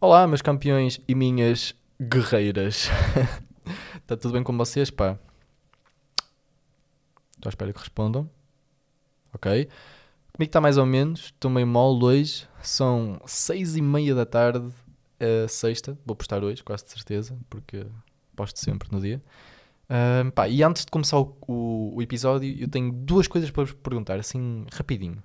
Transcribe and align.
Olá, 0.00 0.28
meus 0.28 0.40
campeões 0.40 1.00
e 1.08 1.12
minhas 1.12 1.74
guerreiras. 2.00 2.88
Está 3.96 4.14
tudo 4.16 4.34
bem 4.34 4.44
com 4.44 4.56
vocês, 4.56 4.92
pá? 4.92 5.18
Estou 7.34 7.48
à 7.48 7.48
espera 7.48 7.72
que 7.72 7.80
respondam. 7.80 8.30
Ok. 9.34 9.68
Comigo 10.32 10.48
está 10.48 10.60
mais 10.60 10.78
ou 10.78 10.86
menos. 10.86 11.24
Estou 11.24 11.50
meio 11.50 11.66
mole 11.66 12.04
hoje. 12.04 12.48
São 12.62 13.20
seis 13.26 13.74
e 13.74 13.82
meia 13.82 14.14
da 14.14 14.24
tarde, 14.24 14.68
uh, 14.68 15.48
sexta. 15.48 15.98
Vou 16.06 16.14
postar 16.14 16.44
hoje, 16.44 16.62
quase 16.62 16.84
de 16.84 16.92
certeza, 16.92 17.36
porque 17.50 17.84
posto 18.36 18.60
sempre 18.60 18.88
no 18.92 19.00
dia. 19.00 19.20
Pá, 20.32 20.48
e 20.48 20.62
antes 20.62 20.84
de 20.84 20.92
começar 20.92 21.18
o, 21.18 21.36
o, 21.48 21.96
o, 21.96 22.02
episódio, 22.02 22.56
eu 22.56 22.68
tenho 22.68 22.92
duas 22.92 23.26
coisas 23.26 23.50
para 23.50 23.64
vos 23.64 23.72
perguntar, 23.72 24.20
assim, 24.20 24.64
rapidinho. 24.72 25.20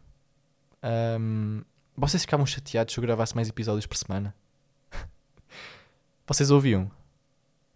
Um, 1.20 1.62
vocês 1.96 2.24
ficavam 2.24 2.44
chateados 2.44 2.92
se 2.92 3.00
eu 3.00 3.04
gravasse 3.04 3.36
mais 3.36 3.48
episódios 3.48 3.86
por 3.86 3.98
semana? 3.98 4.34
Vocês 6.26 6.52
ouviam? 6.52 6.90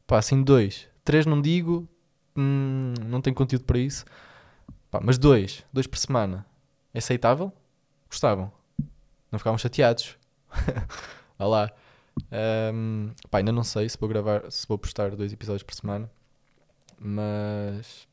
Pá, 0.06 0.20
assim 0.20 0.42
dois. 0.42 0.88
Três 1.04 1.26
não 1.26 1.42
digo, 1.42 1.88
hum, 2.36 2.94
não 3.06 3.22
tenho 3.22 3.36
conteúdo 3.36 3.66
para 3.66 3.78
isso. 3.78 4.06
Pá, 4.90 5.00
mas 5.04 5.18
dois, 5.18 5.66
dois 5.72 5.86
por 5.86 5.98
semana. 5.98 6.46
É 6.94 7.00
aceitável? 7.00 7.52
Gostavam? 8.10 8.52
Não 9.32 9.38
ficavam 9.38 9.58
chateados? 9.58 10.18
Lá. 11.38 11.72
Um, 12.74 13.12
pá, 13.30 13.40
ainda 13.40 13.52
não 13.52 13.64
sei 13.64 13.88
se 13.90 13.98
vou 13.98 14.08
gravar, 14.08 14.50
se 14.50 14.66
vou 14.68 14.78
postar 14.78 15.16
dois 15.16 15.34
episódios 15.34 15.64
por 15.64 15.76
semana. 15.76 16.10
Mas 16.98 18.08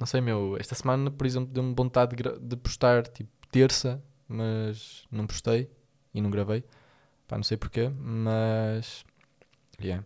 não 0.00 0.06
sei, 0.06 0.20
meu. 0.20 0.56
Esta 0.58 0.74
semana, 0.74 1.10
por 1.10 1.26
exemplo, 1.26 1.52
deu-me 1.52 1.74
vontade 1.74 2.16
de, 2.16 2.38
de 2.38 2.56
postar 2.56 3.06
tipo 3.06 3.30
terça, 3.50 4.02
mas 4.26 5.06
não 5.10 5.26
postei 5.26 5.70
e 6.12 6.20
não 6.20 6.30
gravei. 6.30 6.64
Pá, 7.28 7.36
não 7.36 7.44
sei 7.44 7.56
porquê, 7.56 7.90
mas 8.00 9.04
Yeah. 9.80 10.04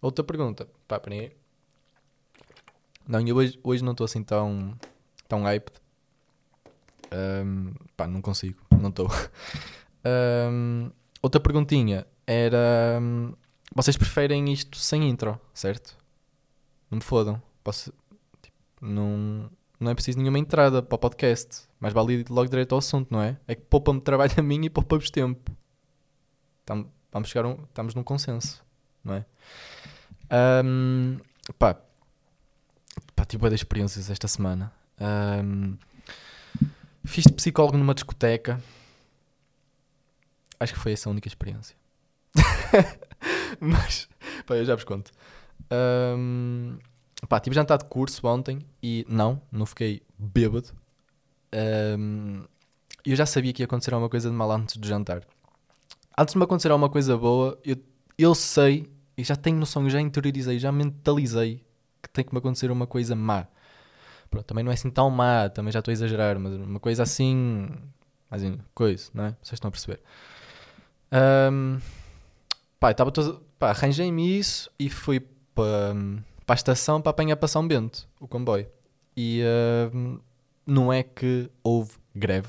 Outra 0.00 0.24
pergunta. 0.24 0.68
Pá, 0.88 0.98
peraí. 0.98 1.32
Não, 3.06 3.20
eu 3.20 3.36
hoje, 3.36 3.58
hoje 3.62 3.84
não 3.84 3.92
estou 3.92 4.04
assim 4.04 4.22
tão, 4.22 4.76
tão 5.28 5.42
hyped. 5.42 5.80
Um, 7.12 7.74
pá, 7.96 8.06
não 8.06 8.20
consigo. 8.20 8.60
Não 8.70 8.90
estou. 8.90 9.08
Um, 10.04 10.90
outra 11.22 11.40
perguntinha 11.40 12.04
era... 12.26 12.98
Um, 13.00 13.32
vocês 13.72 13.96
preferem 13.96 14.52
isto 14.52 14.76
sem 14.76 15.08
intro, 15.08 15.40
certo? 15.54 15.96
Não 16.90 16.96
me 16.96 17.04
fodam. 17.04 17.40
Posso, 17.62 17.92
tipo, 18.42 18.56
não, 18.80 19.48
não 19.78 19.90
é 19.90 19.94
preciso 19.94 20.18
nenhuma 20.18 20.38
entrada 20.38 20.82
para 20.82 20.96
o 20.96 20.98
podcast. 20.98 21.68
Mas 21.80 21.92
vale 21.92 22.14
ir 22.14 22.28
logo 22.28 22.50
direito 22.50 22.72
ao 22.72 22.80
assunto, 22.80 23.10
não 23.10 23.22
é? 23.22 23.38
É 23.46 23.54
que 23.54 23.62
poupa-me 23.62 24.00
trabalho 24.00 24.32
a 24.36 24.42
mim 24.42 24.64
e 24.64 24.70
poupa-vos 24.70 25.10
tempo. 25.10 25.56
Tam, 26.66 26.86
vamos 27.12 27.28
chegar 27.28 27.46
um, 27.46 27.62
estamos 27.64 27.94
num 27.94 28.02
consenso, 28.02 28.64
não 29.04 29.14
é? 29.14 29.24
Um, 30.64 31.18
pá, 31.58 31.76
pá, 33.14 33.24
tive 33.24 33.40
boas 33.40 33.52
experiências 33.52 34.10
esta 34.10 34.26
semana. 34.26 34.72
Um, 34.98 35.76
fiz 37.04 37.24
de 37.24 37.32
psicólogo 37.32 37.76
numa 37.76 37.94
discoteca. 37.94 38.62
Acho 40.58 40.72
que 40.72 40.78
foi 40.78 40.92
essa 40.92 41.08
a 41.08 41.12
única 41.12 41.28
experiência. 41.28 41.76
Mas, 43.60 44.08
pá, 44.46 44.56
eu 44.56 44.64
já 44.64 44.74
vos 44.74 44.84
conto. 44.84 45.12
Um, 45.70 46.78
pá, 47.28 47.38
tive 47.38 47.54
jantar 47.54 47.76
de 47.78 47.84
curso 47.84 48.26
ontem 48.26 48.58
e 48.82 49.04
não, 49.08 49.40
não 49.50 49.66
fiquei 49.66 50.02
bêbado. 50.18 50.70
Um, 51.98 52.44
eu 53.04 53.16
já 53.16 53.26
sabia 53.26 53.52
que 53.52 53.62
ia 53.62 53.66
acontecer 53.66 53.92
alguma 53.92 54.08
coisa 54.08 54.30
de 54.30 54.34
mal 54.34 54.50
antes 54.50 54.76
do 54.76 54.86
jantar 54.86 55.22
antes 56.18 56.32
de 56.32 56.38
me 56.38 56.44
acontecer 56.44 56.70
alguma 56.70 56.88
coisa 56.88 57.16
boa, 57.16 57.58
eu, 57.64 57.76
eu 58.18 58.34
sei 58.34 58.90
e 59.16 59.24
já 59.24 59.36
tenho 59.36 59.58
noção, 59.58 59.88
já 59.88 60.00
interiorizei, 60.00 60.58
já 60.58 60.72
mentalizei 60.72 61.64
que 62.02 62.08
tem 62.08 62.24
que 62.24 62.32
me 62.32 62.38
acontecer 62.38 62.70
uma 62.70 62.86
coisa 62.86 63.14
má. 63.14 63.46
Pronto, 64.30 64.46
também 64.46 64.64
não 64.64 64.70
é 64.70 64.74
assim 64.74 64.90
tão 64.90 65.10
má, 65.10 65.48
também 65.48 65.70
já 65.70 65.78
estou 65.78 65.92
a 65.92 65.94
exagerar, 65.94 66.38
mas 66.38 66.54
uma 66.54 66.80
coisa 66.80 67.02
assim. 67.02 67.68
Assim, 68.30 68.58
coisa, 68.74 69.10
não 69.12 69.26
é? 69.26 69.36
Vocês 69.42 69.52
estão 69.52 69.68
a 69.68 69.70
perceber. 69.70 70.00
Um, 71.12 71.78
pá, 72.80 72.90
estava 72.90 73.12
todo. 73.12 73.44
Pá, 73.58 73.70
arranjei-me 73.70 74.38
isso 74.38 74.70
e 74.78 74.88
fui 74.88 75.20
para, 75.54 75.94
a 76.48 76.54
estação 76.54 77.00
para 77.00 77.10
apanhar 77.10 77.36
para 77.36 77.46
São 77.46 77.68
Bento, 77.68 78.08
o 78.18 78.26
comboio. 78.26 78.66
E 79.14 79.42
um, 79.94 80.18
não 80.66 80.90
é 80.90 81.02
que 81.02 81.50
houve 81.62 81.92
greve. 82.14 82.48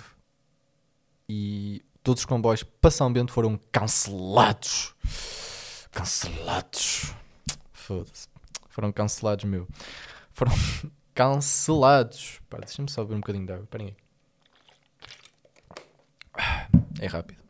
E 1.27 1.83
todos 2.03 2.21
os 2.21 2.25
comboios 2.25 2.63
para 2.63 2.91
São 2.91 3.11
Bento 3.11 3.31
foram 3.31 3.59
cancelados. 3.71 4.93
Cancelados. 5.91 7.13
Foda-se. 7.71 8.27
Foram 8.69 8.91
cancelados, 8.91 9.45
meu. 9.45 9.67
Foram 10.31 10.51
cancelados. 11.15 12.41
deixa-me 12.59 12.89
só 12.91 13.03
beber 13.03 13.15
um 13.15 13.19
bocadinho 13.21 13.45
de 13.45 13.53
água. 13.53 13.63
Esperem 13.63 13.87
aí. 13.87 13.95
É 16.99 17.07
rápido. 17.07 17.41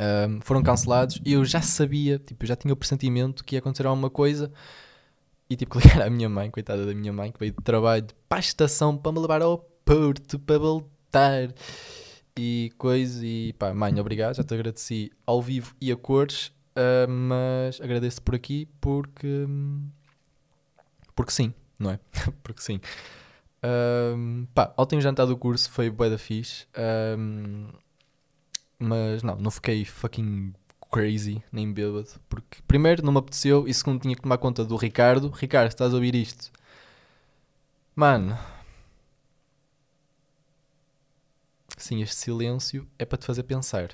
Um, 0.00 0.40
foram 0.40 0.62
cancelados 0.62 1.20
e 1.24 1.32
eu 1.32 1.44
já 1.44 1.62
sabia, 1.62 2.18
tipo, 2.18 2.44
eu 2.44 2.48
já 2.48 2.56
tinha 2.56 2.74
o 2.74 2.76
pressentimento 2.76 3.44
que 3.44 3.54
ia 3.54 3.60
acontecer 3.60 3.86
alguma 3.86 4.10
coisa 4.10 4.52
e 5.48 5.56
tipo, 5.56 5.78
ligar 5.80 6.02
à 6.02 6.10
minha 6.10 6.28
mãe, 6.28 6.50
coitada 6.50 6.84
da 6.84 6.94
minha 6.94 7.12
mãe, 7.12 7.30
que 7.32 7.38
veio 7.38 7.52
de 7.52 7.62
trabalho 7.62 8.06
para 8.28 8.38
a 8.38 8.40
estação 8.40 8.96
para 8.96 9.12
me 9.12 9.20
levar 9.20 9.42
ao 9.42 9.58
Porto 9.84 10.38
para 10.38 10.58
voltar 10.58 11.52
e 12.38 12.72
coisa. 12.78 13.24
E 13.24 13.52
pá, 13.54 13.72
mãe, 13.74 13.98
obrigado, 14.00 14.36
já 14.36 14.44
te 14.44 14.54
agradeci 14.54 15.12
ao 15.26 15.40
vivo 15.40 15.74
e 15.80 15.92
a 15.92 15.96
cores, 15.96 16.48
uh, 16.76 17.08
mas 17.08 17.80
agradeço 17.80 18.22
por 18.22 18.34
aqui 18.34 18.68
porque. 18.80 19.46
Porque 21.14 21.32
sim, 21.32 21.54
não 21.78 21.90
é? 21.90 22.00
porque 22.42 22.62
sim. 22.62 22.80
Um, 23.64 24.46
pá, 24.54 24.74
ontem 24.76 24.98
o 24.98 25.00
jantar 25.00 25.26
do 25.26 25.36
curso 25.36 25.70
foi 25.70 25.88
bué 25.88 26.10
da 26.10 26.18
fixe, 26.18 26.66
um, 27.18 27.68
mas 28.78 29.22
não, 29.22 29.36
não 29.36 29.50
fiquei 29.50 29.84
fucking 29.84 30.52
crazy, 30.92 31.42
nem 31.50 31.72
bêbado, 31.72 32.08
porque 32.28 32.58
primeiro 32.68 33.02
não 33.02 33.12
me 33.12 33.18
apeteceu 33.18 33.66
e 33.66 33.72
segundo 33.72 34.02
tinha 34.02 34.14
que 34.14 34.22
tomar 34.22 34.38
conta 34.38 34.64
do 34.64 34.76
Ricardo. 34.76 35.30
Ricardo, 35.30 35.68
estás 35.68 35.92
a 35.92 35.94
ouvir 35.96 36.14
isto? 36.14 36.52
Mano, 37.96 38.36
Sim, 41.76 42.02
este 42.02 42.16
silêncio 42.16 42.86
é 42.98 43.04
para 43.04 43.18
te 43.18 43.26
fazer 43.26 43.42
pensar. 43.42 43.90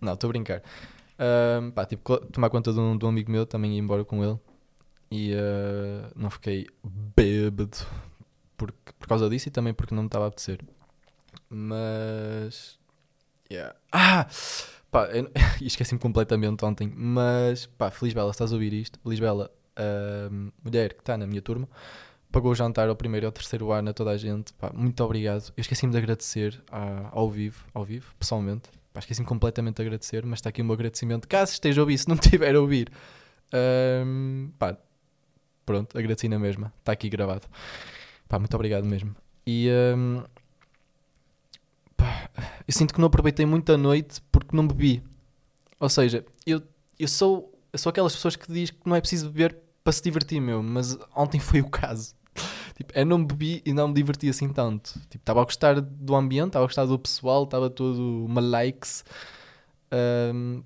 Não, 0.00 0.14
estou 0.14 0.28
a 0.28 0.32
brincar. 0.32 0.62
Um, 1.18 1.70
pá, 1.70 1.86
tipo, 1.86 2.18
tomar 2.26 2.50
conta 2.50 2.72
de 2.72 2.80
um, 2.80 2.96
de 2.96 3.04
um, 3.04 3.08
amigo 3.08 3.30
meu, 3.30 3.46
também 3.46 3.74
ia 3.74 3.78
embora 3.78 4.04
com 4.04 4.24
ele. 4.24 4.38
E 5.10 5.34
uh, 5.34 6.10
não 6.16 6.30
fiquei 6.30 6.66
bêbado 6.82 7.76
por, 8.56 8.72
por 8.72 9.06
causa 9.06 9.28
disso 9.28 9.48
e 9.48 9.50
também 9.50 9.72
porque 9.72 9.94
não 9.94 10.02
me 10.02 10.08
estava 10.08 10.24
a 10.24 10.28
apetecer. 10.28 10.60
Mas. 11.48 12.78
Yeah. 13.50 13.76
Ah! 13.92 14.26
Pá, 14.90 15.08
esqueci-me 15.60 16.00
completamente 16.00 16.64
ontem. 16.64 16.92
Mas, 16.94 17.66
pá, 17.66 17.90
Feliz 17.90 18.14
Bela, 18.14 18.30
estás 18.30 18.52
a 18.52 18.54
ouvir 18.54 18.72
isto? 18.72 18.98
Feliz 19.00 19.20
Bela, 19.20 19.50
uh, 19.78 20.52
mulher 20.64 20.94
que 20.94 21.00
está 21.00 21.16
na 21.16 21.26
minha 21.26 21.42
turma 21.42 21.68
pagou 22.32 22.50
o 22.50 22.54
jantar 22.54 22.88
ao 22.88 22.96
primeiro 22.96 23.24
e 23.24 23.28
ao 23.28 23.32
terceiro 23.32 23.70
ano 23.70 23.90
a 23.90 23.92
toda 23.92 24.10
a 24.10 24.16
gente. 24.16 24.52
Pá, 24.54 24.72
muito 24.74 25.04
obrigado. 25.04 25.52
Eu 25.56 25.60
esqueci-me 25.60 25.92
de 25.92 25.98
agradecer 25.98 26.60
à, 26.70 27.10
ao 27.12 27.30
vivo, 27.30 27.64
ao 27.74 27.84
vivo, 27.84 28.12
pessoalmente. 28.18 28.70
Esqueci-me 28.98 29.26
completamente 29.26 29.76
de 29.76 29.82
agradecer, 29.82 30.24
mas 30.24 30.38
está 30.38 30.48
aqui 30.48 30.62
o 30.62 30.64
meu 30.64 30.74
agradecimento. 30.74 31.28
Caso 31.28 31.52
esteja 31.52 31.80
a 31.80 31.82
ouvir, 31.82 31.98
se 31.98 32.08
não 32.08 32.16
estiver 32.20 32.54
a 32.54 32.60
ouvir, 32.60 32.90
um, 34.04 34.50
pá, 34.58 34.76
pronto, 35.64 35.96
agradeci 35.96 36.28
na 36.28 36.38
mesma. 36.38 36.72
Está 36.80 36.92
aqui 36.92 37.08
gravado. 37.08 37.46
Pá, 38.28 38.38
muito 38.38 38.54
obrigado 38.54 38.84
mesmo. 38.84 39.14
E 39.46 39.68
um, 39.96 40.22
pá, 41.96 42.30
eu 42.66 42.72
sinto 42.72 42.94
que 42.94 43.00
não 43.00 43.06
aproveitei 43.06 43.46
muito 43.46 43.70
a 43.72 43.76
noite 43.76 44.22
porque 44.32 44.56
não 44.56 44.66
bebi. 44.66 45.02
Ou 45.78 45.88
seja, 45.88 46.24
eu, 46.46 46.62
eu, 46.98 47.08
sou, 47.08 47.52
eu 47.72 47.78
sou 47.78 47.90
aquelas 47.90 48.14
pessoas 48.14 48.36
que 48.36 48.50
diz 48.52 48.70
que 48.70 48.80
não 48.84 48.96
é 48.96 49.00
preciso 49.00 49.30
beber 49.30 49.56
para 49.82 49.92
se 49.92 50.02
divertir, 50.02 50.40
meu, 50.40 50.62
mas 50.62 50.96
ontem 51.14 51.40
foi 51.40 51.60
o 51.60 51.68
caso. 51.68 52.14
Tipo, 52.82 52.98
eu 52.98 53.06
não 53.06 53.24
bebi 53.24 53.62
e 53.64 53.72
não 53.72 53.86
me 53.88 53.94
diverti 53.94 54.28
assim 54.28 54.48
tanto. 54.48 54.94
Tipo, 55.08 55.18
estava 55.18 55.40
a 55.40 55.44
gostar 55.44 55.80
do 55.80 56.16
ambiente, 56.16 56.48
estava 56.48 56.64
a 56.64 56.66
gostar 56.66 56.84
do 56.84 56.98
pessoal, 56.98 57.44
estava 57.44 57.70
todo 57.70 58.24
uma 58.24 58.40
likes. 58.40 59.04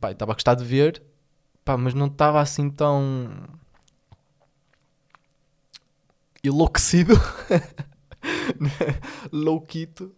Pá, 0.00 0.12
estava 0.12 0.32
a 0.32 0.34
gostar 0.34 0.54
de 0.54 0.64
ver, 0.64 1.02
pá, 1.62 1.76
mas 1.76 1.92
não 1.92 2.06
estava 2.06 2.40
assim 2.40 2.70
tão 2.70 3.28
enlouquecido. 6.42 7.14
Louquito. 9.30 10.14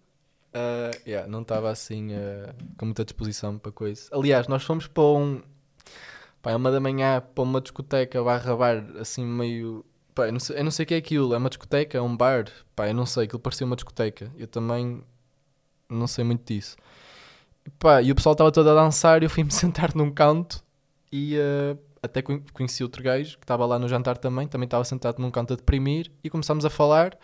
Uh, 0.48 0.94
yeah, 1.06 1.28
não 1.28 1.42
estava 1.42 1.70
assim 1.70 2.12
uh, 2.12 2.54
com 2.76 2.86
muita 2.86 3.04
disposição 3.04 3.58
para 3.58 3.72
coisa. 3.72 4.08
Aliás, 4.12 4.46
nós 4.46 4.62
fomos 4.62 4.86
para 4.86 5.02
um. 5.02 5.42
Pá, 6.40 6.54
uma 6.54 6.70
da 6.70 6.78
manhã 6.78 7.20
para 7.20 7.42
uma 7.42 7.60
discoteca 7.60 8.22
barra 8.22 8.56
bar 8.56 8.84
assim 9.00 9.24
meio 9.24 9.84
Pá, 10.18 10.26
eu 10.26 10.32
não, 10.32 10.40
sei, 10.40 10.58
eu 10.58 10.64
não 10.64 10.70
sei 10.72 10.82
o 10.82 10.86
que 10.86 10.94
é 10.94 10.96
aquilo. 10.96 11.32
É 11.32 11.38
uma 11.38 11.48
discoteca? 11.48 11.96
É 11.96 12.00
um 12.00 12.16
bar? 12.16 12.46
Pá, 12.74 12.88
eu 12.88 12.94
não 12.94 13.06
sei. 13.06 13.24
Aquilo 13.26 13.38
parecia 13.38 13.64
uma 13.64 13.76
discoteca. 13.76 14.32
Eu 14.36 14.48
também 14.48 15.00
não 15.88 16.08
sei 16.08 16.24
muito 16.24 16.44
disso. 16.52 16.76
Pá, 17.78 18.02
e 18.02 18.10
o 18.10 18.16
pessoal 18.16 18.32
estava 18.32 18.50
todo 18.50 18.68
a 18.68 18.74
dançar, 18.74 19.22
eu 19.22 19.30
fui-me 19.30 19.50
sentar 19.52 19.94
num 19.94 20.10
canto 20.10 20.60
e 21.12 21.36
uh, 21.38 21.78
até 22.02 22.20
conheci 22.20 22.82
outro 22.82 23.00
gajo 23.00 23.38
que 23.38 23.44
estava 23.44 23.64
lá 23.64 23.78
no 23.78 23.88
jantar 23.88 24.18
também, 24.18 24.48
também 24.48 24.64
estava 24.64 24.84
sentado 24.84 25.20
num 25.20 25.30
canto 25.30 25.52
a 25.52 25.56
deprimir 25.56 26.10
e 26.24 26.28
começámos 26.28 26.64
a 26.64 26.70
falar. 26.70 27.16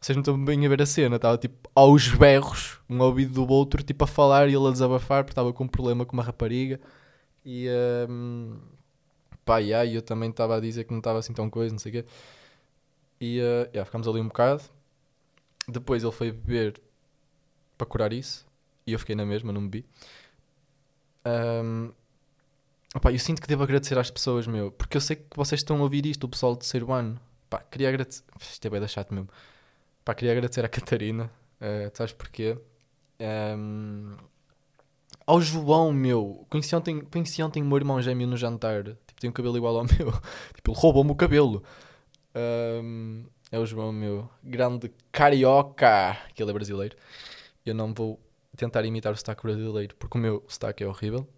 Vocês 0.00 0.14
não 0.14 0.20
estão 0.20 0.44
bem 0.44 0.64
a 0.64 0.68
ver 0.68 0.82
a 0.82 0.86
cena, 0.86 1.16
estava 1.16 1.36
tipo 1.38 1.68
aos 1.74 2.06
berros, 2.14 2.78
um 2.88 3.00
ouvido 3.00 3.34
do 3.34 3.52
outro, 3.52 3.82
tipo 3.82 4.04
a 4.04 4.06
falar 4.06 4.48
e 4.48 4.54
ele 4.54 4.68
a 4.68 4.70
desabafar 4.70 5.24
porque 5.24 5.32
estava 5.32 5.52
com 5.52 5.64
um 5.64 5.68
problema 5.68 6.06
com 6.06 6.12
uma 6.16 6.22
rapariga. 6.22 6.78
E 7.44 7.66
um, 8.08 8.58
pá, 9.48 9.62
e 9.62 9.72
aí 9.72 9.94
eu 9.94 10.02
também 10.02 10.28
estava 10.28 10.58
a 10.58 10.60
dizer 10.60 10.84
que 10.84 10.90
não 10.90 10.98
estava 10.98 11.18
assim 11.18 11.32
tão 11.32 11.48
coisa, 11.48 11.72
não 11.72 11.78
sei 11.78 11.90
o 11.90 11.92
quê. 11.94 12.04
E 13.18 13.40
uh, 13.40 13.64
yeah, 13.72 13.84
ficámos 13.86 14.06
ali 14.06 14.20
um 14.20 14.28
bocado. 14.28 14.62
Depois 15.66 16.02
ele 16.02 16.12
foi 16.12 16.30
beber 16.30 16.78
para 17.78 17.86
curar 17.86 18.12
isso. 18.12 18.46
E 18.86 18.92
eu 18.92 18.98
fiquei 18.98 19.16
na 19.16 19.24
mesma, 19.24 19.50
não 19.50 19.66
bebi. 19.66 19.86
Um, 21.24 21.90
opa, 22.94 23.10
eu 23.10 23.18
sinto 23.18 23.40
que 23.40 23.48
devo 23.48 23.62
agradecer 23.62 23.98
às 23.98 24.10
pessoas, 24.10 24.46
meu. 24.46 24.70
Porque 24.70 24.98
eu 24.98 25.00
sei 25.00 25.16
que 25.16 25.24
vocês 25.34 25.60
estão 25.62 25.78
a 25.78 25.82
ouvir 25.82 26.04
isto, 26.04 26.24
o 26.24 26.28
pessoal 26.28 26.52
de 26.52 26.60
terceiro 26.60 26.92
ano. 26.92 27.18
Pá, 27.48 27.60
queria 27.60 27.88
agradecer. 27.88 28.22
Isto 28.38 28.66
é 28.66 28.70
bem 28.70 28.80
da 28.80 28.86
chato 28.86 29.14
mesmo. 29.14 29.30
Pá, 30.04 30.14
queria 30.14 30.32
agradecer 30.32 30.62
à 30.62 30.68
Catarina. 30.68 31.30
Uh, 31.58 31.90
sabes 31.94 32.12
porquê? 32.12 32.58
Um, 33.18 34.14
ao 35.28 35.42
João, 35.42 35.92
meu. 35.92 36.46
Conheci 36.48 36.74
ontem, 36.74 37.00
conheci 37.02 37.42
ontem 37.42 37.62
o 37.62 37.66
meu 37.66 37.76
irmão 37.76 38.00
gêmeo 38.00 38.26
no 38.26 38.34
jantar. 38.34 38.82
Tipo, 38.82 39.20
tem 39.20 39.28
um 39.28 39.32
cabelo 39.32 39.58
igual 39.58 39.76
ao 39.76 39.84
meu. 39.98 40.10
tipo, 40.54 40.70
ele 40.70 40.80
roubou-me 40.80 41.10
o 41.10 41.14
cabelo. 41.14 41.62
Um, 42.34 43.26
é 43.52 43.58
o 43.58 43.66
João, 43.66 43.92
meu. 43.92 44.26
Grande 44.42 44.90
carioca. 45.12 46.16
Que 46.34 46.42
ele 46.42 46.50
é 46.50 46.54
brasileiro. 46.54 46.96
Eu 47.66 47.74
não 47.74 47.92
vou 47.92 48.18
tentar 48.56 48.82
imitar 48.86 49.12
o 49.12 49.16
sotaque 49.16 49.42
brasileiro 49.42 49.94
porque 49.96 50.16
o 50.16 50.20
meu 50.20 50.42
sotaque 50.48 50.82
é 50.82 50.86
horrível. 50.86 51.28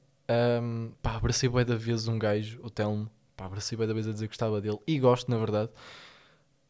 Um, 0.63 0.93
pá, 1.03 1.17
abracei 1.17 1.49
bué 1.49 1.65
da 1.65 1.75
vez 1.75 2.07
um 2.07 2.17
gajo, 2.17 2.61
o 2.63 2.71
Telmo. 2.71 3.11
Pá, 3.37 3.47
abracei 3.47 3.77
bué 3.77 3.89
da 3.89 3.93
vez 3.93 4.07
a 4.07 4.13
dizer 4.13 4.27
que 4.27 4.31
gostava 4.31 4.61
dele. 4.61 4.79
E 4.87 5.01
gosto, 5.01 5.29
na 5.29 5.37
verdade. 5.37 5.71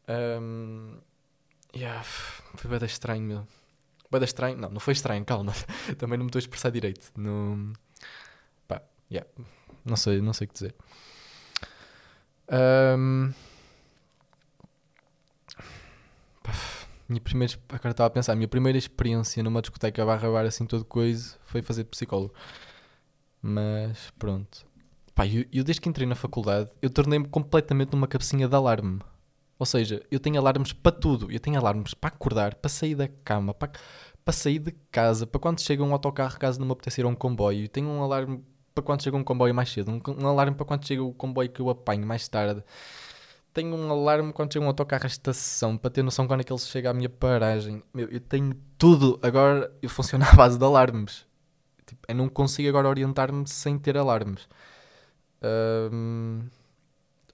Um, 0.09 0.97
yeah, 1.75 2.01
foi 2.01 2.67
bué 2.67 2.79
da 2.79 2.87
estranho, 2.87 3.21
meu. 3.21 3.47
Bué 4.11 4.19
da 4.19 4.25
estranho. 4.25 4.57
Não, 4.57 4.69
não 4.69 4.79
foi 4.79 4.93
estranho, 4.93 5.23
calma. 5.25 5.53
Também 5.97 6.17
não 6.17 6.25
me 6.25 6.29
estou 6.29 6.39
a 6.39 6.41
expressar 6.41 6.69
direito. 6.69 7.11
No... 7.15 7.73
Pá, 8.67 8.81
yeah. 9.09 9.27
Não 9.85 9.95
sei, 9.95 10.21
não 10.21 10.33
sei 10.33 10.45
o 10.45 10.47
que 10.49 10.53
dizer. 10.53 10.75
Um, 12.51 13.31
minha 17.07 17.21
primeira, 17.21 17.53
agora 17.69 17.91
estava 17.91 18.07
a 18.07 18.09
pensar, 18.09 18.33
a 18.33 18.35
minha 18.35 18.47
primeira 18.47 18.77
experiência 18.77 19.41
numa 19.41 19.61
discoteca 19.61 20.05
barra 20.05 20.29
bar 20.29 20.45
assim 20.45 20.65
todo 20.65 20.83
coisa 20.85 21.37
foi 21.43 21.61
fazer 21.61 21.85
psicólogo. 21.85 22.33
Mas 23.41 24.11
pronto. 24.19 24.65
Pá, 25.15 25.25
eu, 25.27 25.45
eu 25.51 25.63
desde 25.63 25.81
que 25.81 25.89
entrei 25.89 26.07
na 26.07 26.15
faculdade, 26.15 26.69
eu 26.81 26.89
tornei-me 26.89 27.27
completamente 27.27 27.93
numa 27.93 28.07
cabecinha 28.07 28.47
de 28.47 28.55
alarme. 28.55 28.99
Ou 29.61 29.65
seja, 29.67 30.01
eu 30.09 30.19
tenho 30.19 30.39
alarmes 30.39 30.73
para 30.73 30.91
tudo. 30.91 31.31
Eu 31.31 31.39
tenho 31.39 31.59
alarmes 31.59 31.93
para 31.93 32.07
acordar, 32.07 32.55
para 32.55 32.67
sair 32.67 32.95
da 32.95 33.07
cama, 33.07 33.53
para, 33.53 33.71
para 34.25 34.33
sair 34.33 34.57
de 34.57 34.71
casa, 34.91 35.27
para 35.27 35.39
quando 35.39 35.61
chega 35.61 35.83
um 35.83 35.93
autocarro 35.93 36.39
caso 36.39 36.59
não 36.59 36.65
me 36.65 36.73
apetecer 36.73 37.05
um 37.05 37.13
comboio. 37.13 37.65
Eu 37.65 37.69
tenho 37.69 37.87
um 37.87 38.01
alarme 38.01 38.43
para 38.73 38.83
quando 38.83 39.03
chega 39.03 39.15
um 39.15 39.23
comboio 39.23 39.53
mais 39.53 39.69
cedo, 39.69 39.91
um, 39.91 40.01
um 40.19 40.27
alarme 40.27 40.55
para 40.55 40.65
quando 40.65 40.87
chega 40.87 41.03
o 41.03 41.13
comboio 41.13 41.47
que 41.47 41.59
eu 41.59 41.69
apanho 41.69 42.07
mais 42.07 42.27
tarde 42.27 42.63
tenho 43.53 43.75
um 43.75 43.91
alarme 43.91 44.33
quando 44.33 44.51
chega 44.51 44.65
um 44.65 44.67
autocarro 44.67 45.03
à 45.03 45.07
estação 45.07 45.77
para 45.77 45.91
ter 45.91 46.01
noção 46.01 46.25
quando 46.25 46.41
é 46.41 46.43
que 46.43 46.51
ele 46.51 46.59
chega 46.59 46.89
à 46.89 46.93
minha 46.93 47.09
paragem. 47.09 47.83
Meu, 47.93 48.09
eu 48.09 48.19
tenho 48.19 48.55
tudo. 48.79 49.19
Agora 49.21 49.71
eu 49.79 49.89
funciono 49.89 50.25
à 50.25 50.33
base 50.33 50.57
de 50.57 50.65
alarmes. 50.65 51.27
Tipo, 51.85 52.01
eu 52.07 52.15
não 52.15 52.29
consigo 52.29 52.67
agora 52.69 52.87
orientar-me 52.87 53.47
sem 53.47 53.77
ter 53.77 53.95
alarmes. 53.95 54.47
Um, 55.91 56.43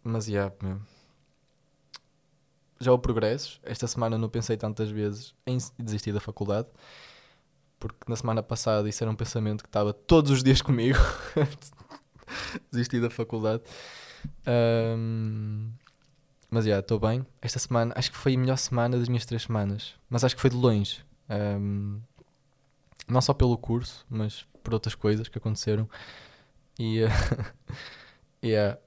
mas 0.04 0.28
yeah, 0.28 0.54
meu. 0.62 0.82
Já 2.80 2.92
o 2.92 3.00
progressos. 3.00 3.60
Esta 3.64 3.88
semana 3.88 4.18
não 4.18 4.30
pensei 4.30 4.58
tantas 4.58 4.90
vezes 4.90 5.34
em 5.46 5.58
desistir 5.80 6.12
da 6.12 6.20
faculdade. 6.20 6.68
Porque 7.80 7.98
na 8.08 8.16
semana 8.16 8.42
passada 8.42 8.90
isso 8.90 9.04
era 9.04 9.12
um 9.12 9.16
pensamento 9.16 9.64
que 9.64 9.70
estava 9.70 9.94
todos 9.94 10.32
os 10.32 10.44
dias 10.44 10.62
comigo. 10.62 10.98
desistir 12.72 13.02
da 13.02 13.10
faculdade. 13.10 13.64
Um, 14.48 15.72
mas 16.50 16.64
já, 16.64 16.70
yeah, 16.70 16.80
estou 16.80 17.00
bem. 17.00 17.26
Esta 17.42 17.60
semana, 17.60 17.94
acho 17.96 18.12
que 18.12 18.18
foi 18.18 18.36
a 18.36 18.38
melhor 18.38 18.58
semana 18.58 18.98
das 18.98 19.08
minhas 19.08 19.26
três 19.26 19.44
semanas. 19.44 19.96
Mas 20.10 20.24
acho 20.24 20.36
que 20.36 20.42
foi 20.42 20.50
de 20.50 20.56
longe. 20.56 21.04
Um, 21.30 22.00
não 23.08 23.22
só 23.22 23.34
pelo 23.34 23.58
curso, 23.58 24.06
mas 24.10 24.46
por 24.64 24.74
outras 24.74 24.96
coisas 24.96 25.28
que 25.28 25.38
aconteceram. 25.38 25.90
E. 26.80 27.04
Uh, 27.04 27.08
yeah. 28.44 28.78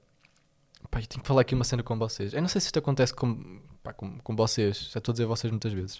Pá, 0.89 0.99
eu 0.99 1.07
tenho 1.07 1.21
que 1.21 1.27
falar 1.27 1.41
aqui 1.41 1.55
uma 1.55 1.63
cena 1.63 1.83
com 1.83 1.97
vocês. 1.97 2.33
Eu 2.33 2.41
não 2.41 2.49
sei 2.49 2.59
se 2.59 2.67
isto 2.67 2.79
acontece 2.79 3.13
com, 3.13 3.61
pá, 3.83 3.93
com, 3.93 4.17
com 4.19 4.35
vocês. 4.35 4.89
Já 4.91 4.97
estou 4.97 5.11
a 5.11 5.13
dizer 5.13 5.25
vocês 5.25 5.51
muitas 5.51 5.73
vezes. 5.73 5.99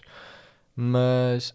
Mas. 0.74 1.54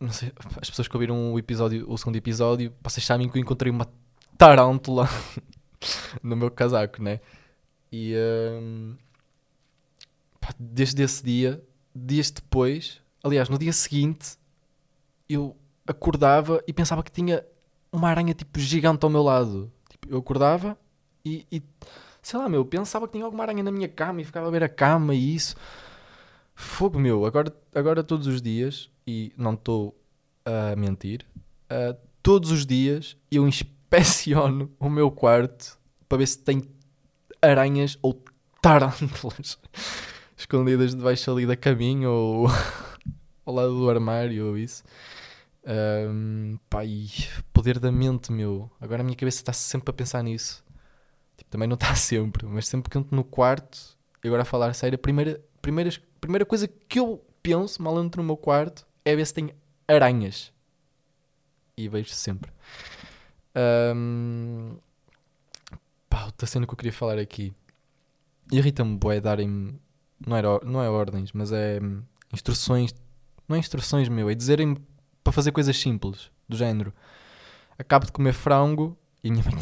Não 0.00 0.12
sei, 0.12 0.32
as 0.60 0.70
pessoas 0.70 0.86
que 0.86 0.94
ouviram 0.94 1.32
o 1.32 1.38
episódio, 1.38 1.84
o 1.90 1.98
segundo 1.98 2.14
episódio, 2.14 2.72
vocês 2.82 3.04
sabem 3.04 3.28
que 3.28 3.36
eu 3.36 3.42
encontrei 3.42 3.72
uma 3.72 3.88
tarântula 4.36 5.08
no 6.22 6.36
meu 6.36 6.50
casaco, 6.50 7.02
né? 7.02 7.20
E. 7.90 8.14
Um, 8.16 8.96
desde 10.58 11.02
esse 11.02 11.22
dia, 11.22 11.62
dias 11.94 12.30
depois, 12.30 13.00
aliás, 13.22 13.48
no 13.48 13.58
dia 13.58 13.72
seguinte, 13.72 14.36
eu 15.28 15.56
acordava 15.86 16.62
e 16.66 16.72
pensava 16.72 17.02
que 17.02 17.10
tinha 17.10 17.44
uma 17.92 18.08
aranha 18.08 18.34
tipo 18.34 18.58
gigante 18.58 19.04
ao 19.04 19.10
meu 19.10 19.22
lado. 19.22 19.72
Tipo, 19.88 20.08
eu 20.10 20.18
acordava 20.18 20.78
e, 21.24 21.46
e, 21.50 21.62
sei 22.28 22.38
lá, 22.38 22.46
meu, 22.46 22.62
pensava 22.62 23.06
que 23.06 23.12
tinha 23.12 23.24
alguma 23.24 23.42
aranha 23.42 23.62
na 23.62 23.72
minha 23.72 23.88
cama 23.88 24.20
e 24.20 24.24
ficava 24.24 24.48
a 24.48 24.50
ver 24.50 24.62
a 24.62 24.68
cama 24.68 25.14
e 25.14 25.34
isso. 25.34 25.56
Fogo 26.54 26.98
meu, 26.98 27.24
agora, 27.24 27.50
agora 27.74 28.04
todos 28.04 28.26
os 28.26 28.42
dias, 28.42 28.90
e 29.06 29.32
não 29.34 29.54
estou 29.54 29.98
a 30.44 30.76
mentir, 30.76 31.24
uh, 31.72 31.96
todos 32.22 32.50
os 32.50 32.66
dias 32.66 33.16
eu 33.30 33.48
inspeciono 33.48 34.70
o 34.78 34.90
meu 34.90 35.10
quarto 35.10 35.78
para 36.06 36.18
ver 36.18 36.26
se 36.26 36.38
tem 36.38 36.68
aranhas 37.40 37.98
ou 38.02 38.22
tarântulas 38.60 39.56
escondidas 40.36 40.94
debaixo 40.94 41.30
ali 41.30 41.46
da 41.46 41.56
caminho 41.56 42.10
ou 42.10 42.46
ao 43.46 43.54
lado 43.54 43.74
do 43.74 43.88
armário 43.88 44.48
ou 44.48 44.58
isso. 44.58 44.84
Um, 45.66 46.58
e 46.84 47.08
poder 47.54 47.78
da 47.78 47.90
mente, 47.90 48.30
meu. 48.30 48.70
Agora 48.78 49.00
a 49.00 49.04
minha 49.04 49.16
cabeça 49.16 49.38
está 49.38 49.52
sempre 49.54 49.90
a 49.90 49.94
pensar 49.94 50.22
nisso. 50.22 50.62
Também 51.50 51.68
não 51.68 51.74
está 51.74 51.94
sempre, 51.96 52.46
mas 52.46 52.68
sempre 52.68 52.90
que 52.90 52.98
entro 52.98 53.14
no 53.14 53.24
quarto, 53.24 53.96
e 54.22 54.28
agora 54.28 54.42
a 54.42 54.44
falar 54.44 54.74
sério, 54.74 54.96
a 54.96 54.98
primeira, 54.98 55.40
primeira, 55.62 55.90
primeira 56.20 56.44
coisa 56.44 56.68
que 56.68 56.98
eu 56.98 57.24
penso 57.42 57.82
mal 57.82 58.02
entro 58.02 58.22
no 58.22 58.26
meu 58.26 58.36
quarto 58.36 58.86
é 59.04 59.14
ver 59.14 59.26
se 59.26 59.34
tem 59.34 59.54
aranhas. 59.86 60.52
E 61.76 61.88
vejo 61.88 62.10
sempre. 62.10 62.50
Um, 63.94 64.76
pá, 66.10 66.24
outra 66.26 66.46
cena 66.46 66.66
que 66.66 66.72
eu 66.72 66.76
queria 66.76 66.92
falar 66.92 67.18
aqui. 67.18 67.54
Irrita-me, 68.50 68.96
boé, 68.96 69.20
darem-me 69.20 69.78
não, 70.26 70.36
era, 70.36 70.60
não 70.64 70.82
é 70.82 70.90
ordens, 70.90 71.32
mas 71.32 71.52
é 71.52 71.78
hum, 71.82 72.02
instruções. 72.32 72.94
Não 73.48 73.56
é 73.56 73.58
instruções, 73.58 74.08
meu, 74.08 74.28
é 74.28 74.34
dizerem 74.34 74.76
para 75.22 75.32
fazer 75.32 75.52
coisas 75.52 75.76
simples, 75.76 76.30
do 76.48 76.56
género. 76.56 76.92
Acabo 77.78 78.06
de 78.06 78.12
comer 78.12 78.32
frango 78.32 78.96
e 79.22 79.30
minha 79.30 79.44
mãe. 79.44 79.54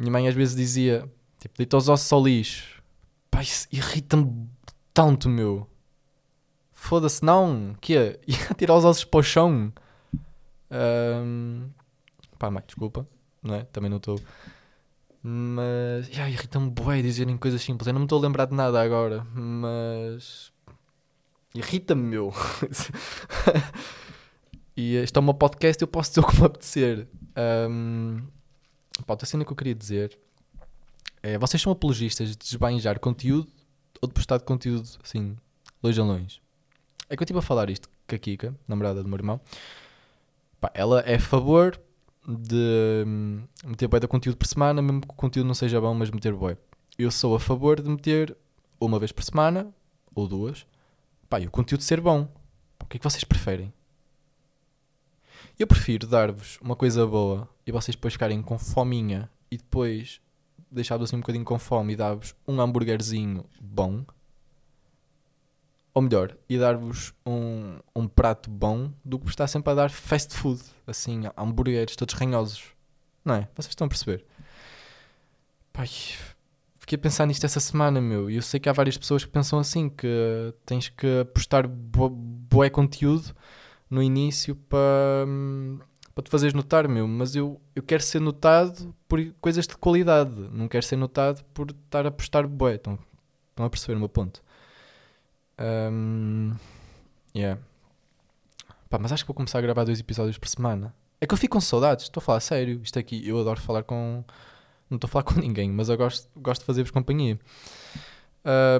Minha 0.00 0.10
mãe 0.10 0.26
às 0.26 0.34
vezes 0.34 0.56
dizia: 0.56 1.08
tipo, 1.38 1.56
deita 1.58 1.76
os 1.76 1.88
ossos 1.88 2.10
ao 2.10 2.24
lixo. 2.24 2.82
Pá, 3.30 3.42
isso 3.42 3.68
irrita-me 3.70 4.48
tanto, 4.94 5.28
meu. 5.28 5.68
Foda-se, 6.72 7.22
não. 7.22 7.76
Que 7.80 7.96
é? 7.96 8.20
Ia 8.26 8.54
tirar 8.56 8.76
os 8.76 8.84
ossos 8.84 9.04
para 9.04 9.20
o 9.20 9.22
chão. 9.22 9.72
Um, 10.70 11.68
pá, 12.38 12.50
mãe, 12.50 12.62
desculpa, 12.66 13.06
não 13.42 13.54
é? 13.54 13.64
Também 13.64 13.90
não 13.90 13.98
estou. 13.98 14.18
Mas. 15.22 16.08
Irrita-me 16.08 16.70
bué 16.70 17.02
dizerem 17.02 17.36
coisas 17.36 17.60
simples. 17.60 17.86
Eu 17.86 17.92
não 17.92 18.00
me 18.00 18.06
estou 18.06 18.18
a 18.18 18.22
lembrar 18.22 18.46
de 18.46 18.54
nada 18.54 18.80
agora. 18.80 19.22
Mas. 19.34 20.50
Irrita-me, 21.54 22.02
meu. 22.02 22.32
e 24.74 24.94
este 24.96 25.18
é 25.18 25.20
o 25.20 25.22
meu 25.22 25.34
podcast 25.34 25.82
eu 25.82 25.88
posso 25.88 26.10
dizer 26.10 26.20
o 26.20 26.26
que 26.26 26.40
me 26.40 26.46
apetecer. 26.46 27.06
Um, 27.68 28.22
pá, 29.04 29.14
outra 29.14 29.26
cena 29.26 29.44
que 29.44 29.52
eu 29.52 29.56
queria 29.56 29.74
dizer 29.74 30.18
é: 31.22 31.38
vocês 31.38 31.60
são 31.62 31.72
apologistas 31.72 32.30
de 32.30 32.36
desbanjar 32.36 32.98
conteúdo 32.98 33.48
ou 34.00 34.08
de 34.08 34.14
postar 34.14 34.38
de 34.38 34.44
conteúdo 34.44 34.88
assim, 35.02 35.36
longe 35.82 36.00
a 36.00 36.04
longe? 36.04 36.42
É 37.08 37.16
que 37.16 37.22
eu 37.22 37.24
estive 37.24 37.38
a 37.38 37.42
falar 37.42 37.68
isto 37.70 37.88
com 38.08 38.14
a 38.14 38.18
Kika, 38.18 38.54
namorada 38.68 39.02
do 39.02 39.08
meu 39.08 39.16
irmão. 39.18 39.40
Pá, 40.60 40.70
ela 40.74 41.00
é 41.00 41.16
a 41.16 41.20
favor 41.20 41.80
de 42.26 43.04
hum, 43.06 43.42
meter 43.64 43.88
bué 43.88 43.98
de 43.98 44.06
conteúdo 44.06 44.36
por 44.36 44.46
semana, 44.46 44.80
mesmo 44.82 45.00
que 45.00 45.08
o 45.08 45.14
conteúdo 45.14 45.46
não 45.46 45.54
seja 45.54 45.80
bom, 45.80 45.94
mas 45.94 46.10
meter 46.10 46.34
bué. 46.34 46.56
Eu 46.98 47.10
sou 47.10 47.34
a 47.34 47.40
favor 47.40 47.80
de 47.80 47.88
meter 47.88 48.36
uma 48.80 48.98
vez 48.98 49.10
por 49.10 49.24
semana, 49.24 49.72
ou 50.14 50.28
duas, 50.28 50.66
pá, 51.28 51.40
e 51.40 51.46
o 51.46 51.50
conteúdo 51.50 51.82
ser 51.82 52.00
bom. 52.00 52.28
O 52.82 52.86
que 52.86 52.96
é 52.96 52.98
que 52.98 53.04
vocês 53.04 53.24
preferem? 53.24 53.72
Eu 55.60 55.66
prefiro 55.66 56.06
dar-vos 56.06 56.58
uma 56.62 56.74
coisa 56.74 57.06
boa 57.06 57.46
e 57.66 57.70
vocês 57.70 57.94
depois 57.94 58.14
ficarem 58.14 58.40
com 58.40 58.58
fominha 58.58 59.30
e 59.50 59.58
depois 59.58 60.18
deixar-vos 60.70 61.10
assim 61.10 61.16
um 61.16 61.20
bocadinho 61.20 61.44
com 61.44 61.58
fome 61.58 61.92
e 61.92 61.96
dar-vos 61.96 62.34
um 62.48 62.58
hambúrguerzinho 62.58 63.44
bom. 63.60 64.02
Ou 65.92 66.00
melhor, 66.00 66.34
e 66.48 66.56
dar-vos 66.56 67.12
um, 67.26 67.78
um 67.94 68.08
prato 68.08 68.48
bom 68.48 68.90
do 69.04 69.18
que 69.18 69.28
estar 69.28 69.46
sempre 69.48 69.70
a 69.72 69.74
dar 69.74 69.90
fast 69.90 70.34
food, 70.34 70.62
assim, 70.86 71.24
hambúrgueres 71.36 71.94
todos 71.94 72.14
ranhosos. 72.14 72.68
Não 73.22 73.34
é? 73.34 73.48
Vocês 73.54 73.72
estão 73.72 73.84
a 73.84 73.88
perceber? 73.88 74.24
Pai, 75.74 75.88
fiquei 76.76 76.96
a 76.96 76.98
pensar 76.98 77.26
nisto 77.26 77.44
essa 77.44 77.60
semana, 77.60 78.00
meu. 78.00 78.30
E 78.30 78.36
eu 78.36 78.42
sei 78.42 78.58
que 78.58 78.68
há 78.70 78.72
várias 78.72 78.96
pessoas 78.96 79.26
que 79.26 79.30
pensam 79.30 79.58
assim, 79.58 79.90
que 79.90 80.54
tens 80.64 80.88
que 80.88 81.22
postar 81.34 81.66
bo 81.68 82.10
conteúdo 82.72 83.34
no 83.90 84.02
início 84.02 84.54
para, 84.54 85.26
para 86.14 86.24
te 86.24 86.30
fazeres 86.30 86.54
notar, 86.54 86.88
meu. 86.88 87.08
Mas 87.08 87.34
eu, 87.34 87.60
eu 87.74 87.82
quero 87.82 88.02
ser 88.02 88.20
notado 88.20 88.94
por 89.08 89.20
coisas 89.40 89.66
de 89.66 89.76
qualidade. 89.76 90.48
Não 90.52 90.68
quero 90.68 90.86
ser 90.86 90.96
notado 90.96 91.42
por 91.52 91.70
estar 91.70 92.06
a 92.06 92.10
postar 92.10 92.46
boé. 92.46 92.76
Estão, 92.76 92.98
estão 93.50 93.66
a 93.66 93.70
perceber 93.70 93.96
o 93.96 93.98
meu 93.98 94.08
ponto? 94.08 94.42
Um, 95.60 96.52
yeah. 97.34 97.60
Pá, 98.88 98.98
mas 98.98 99.12
acho 99.12 99.24
que 99.24 99.28
vou 99.28 99.34
começar 99.34 99.58
a 99.58 99.62
gravar 99.62 99.84
dois 99.84 100.00
episódios 100.00 100.38
por 100.38 100.48
semana. 100.48 100.94
É 101.20 101.26
que 101.26 101.34
eu 101.34 101.38
fico 101.38 101.56
com 101.56 101.60
saudades, 101.60 102.04
estou 102.04 102.20
a 102.20 102.24
falar 102.24 102.40
sério. 102.40 102.80
Isto 102.82 102.98
aqui, 102.98 103.26
eu 103.26 103.38
adoro 103.38 103.60
falar 103.60 103.82
com. 103.82 104.24
Não 104.88 104.96
estou 104.96 105.06
a 105.06 105.10
falar 105.10 105.24
com 105.24 105.34
ninguém, 105.38 105.70
mas 105.70 105.88
eu 105.88 105.96
gosto, 105.96 106.28
gosto 106.36 106.62
de 106.62 106.66
fazer-vos 106.66 106.90
companhia. 106.90 107.38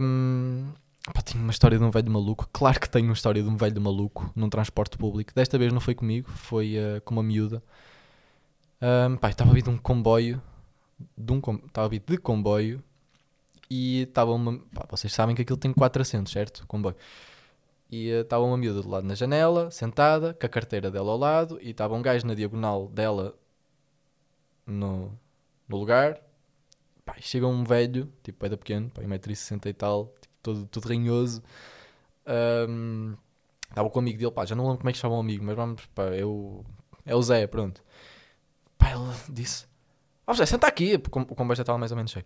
Um, 0.00 0.72
pá, 1.04 1.22
tenho 1.22 1.42
uma 1.42 1.50
história 1.50 1.78
de 1.78 1.84
um 1.84 1.90
velho 1.90 2.10
maluco. 2.10 2.48
Claro 2.52 2.80
que 2.80 2.88
tenho 2.88 3.06
uma 3.06 3.14
história 3.14 3.42
de 3.42 3.48
um 3.48 3.56
velho 3.56 3.80
maluco 3.80 4.30
num 4.34 4.48
transporte 4.48 4.98
público. 4.98 5.32
Desta 5.34 5.58
vez 5.58 5.72
não 5.72 5.80
foi 5.80 5.94
comigo, 5.94 6.30
foi 6.30 6.76
uh, 6.76 7.00
com 7.02 7.14
uma 7.14 7.22
miúda. 7.22 7.62
Um, 8.82 9.16
pá, 9.16 9.30
estava 9.30 9.50
a 9.50 9.54
vir 9.54 9.62
de 9.62 9.70
um 9.70 9.78
comboio. 9.78 10.40
De 11.16 11.32
um, 11.32 11.38
estava 11.66 11.86
a 11.86 11.88
vir 11.88 12.02
de 12.06 12.18
comboio 12.18 12.82
e 13.70 14.02
estava 14.02 14.32
uma. 14.32 14.58
Pá, 14.74 14.86
vocês 14.90 15.12
sabem 15.12 15.34
que 15.34 15.42
aquilo 15.42 15.58
tem 15.58 15.72
4 15.72 16.02
assentos, 16.02 16.32
certo? 16.32 16.66
Comboio. 16.66 16.96
E 17.90 18.08
estava 18.08 18.44
uh, 18.44 18.46
uma 18.46 18.56
miúda 18.56 18.82
do 18.82 18.88
lado 18.88 19.06
na 19.06 19.14
janela, 19.14 19.70
sentada, 19.70 20.34
com 20.34 20.46
a 20.46 20.48
carteira 20.48 20.90
dela 20.90 21.10
ao 21.10 21.18
lado, 21.18 21.58
e 21.60 21.70
estava 21.70 21.94
um 21.94 22.02
gajo 22.02 22.26
na 22.26 22.34
diagonal 22.34 22.88
dela 22.88 23.34
no, 24.66 25.12
no 25.68 25.76
lugar. 25.76 26.20
Pá, 27.04 27.16
chega 27.20 27.46
um 27.46 27.64
velho, 27.64 28.12
tipo, 28.22 28.44
é 28.46 28.48
da 28.48 28.56
pequeno, 28.56 28.90
pá, 28.90 29.02
1,60m 29.02 29.66
e 29.66 29.72
tal, 29.72 30.14
todo, 30.42 30.66
todo 30.66 30.88
ranhoso. 30.88 31.42
Um, 32.68 33.14
estava 33.68 33.88
com 33.90 33.98
o 33.98 34.02
amigo 34.02 34.18
dele, 34.18 34.30
pá, 34.30 34.44
já 34.44 34.54
não 34.54 34.64
lembro 34.64 34.78
como 34.78 34.90
é 34.90 34.92
que 34.92 34.98
chama 34.98 35.16
o 35.16 35.20
amigo, 35.20 35.44
mas 35.44 35.56
vamos, 35.56 35.86
pá, 35.94 36.04
eu. 36.04 36.64
É 37.04 37.14
o 37.14 37.22
Zé, 37.22 37.46
pronto. 37.46 37.82
Pá, 38.78 38.90
ele 38.90 39.02
disse: 39.28 39.66
Ó 40.26 40.32
oh, 40.32 40.34
Zé, 40.34 40.46
senta 40.46 40.66
aqui, 40.66 40.94
o 40.94 41.34
comboio 41.34 41.56
já 41.56 41.62
estava 41.62 41.78
mais 41.78 41.90
ou 41.90 41.96
menos 41.96 42.12
cheio. 42.12 42.24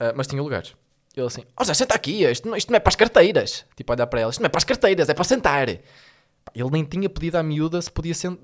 Uh, 0.00 0.14
mas 0.16 0.26
tinha 0.26 0.42
lugares. 0.42 0.74
Ele 1.14 1.26
assim, 1.26 1.42
ó 1.56 1.62
oh, 1.62 1.64
Zé, 1.64 1.74
senta 1.74 1.94
aqui, 1.94 2.24
isto 2.24 2.48
não, 2.48 2.56
isto 2.56 2.70
não 2.70 2.76
é 2.76 2.80
para 2.80 2.88
as 2.88 2.96
carteiras. 2.96 3.66
Tipo, 3.76 3.92
olhar 3.92 4.06
para 4.06 4.20
ela, 4.20 4.30
isto 4.30 4.40
não 4.40 4.46
é 4.46 4.48
para 4.48 4.58
as 4.58 4.64
carteiras, 4.64 5.08
é 5.08 5.14
para 5.14 5.24
sentar. 5.24 5.68
Ele 5.68 6.70
nem 6.70 6.84
tinha 6.84 7.08
pedido 7.10 7.36
à 7.36 7.42
miúda 7.42 7.82
se 7.82 7.90
podia 7.90 8.14
sentar. 8.14 8.42